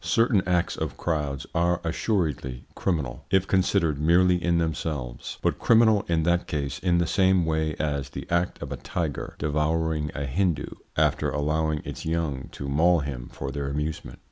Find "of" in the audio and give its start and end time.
0.75-0.97, 8.63-8.71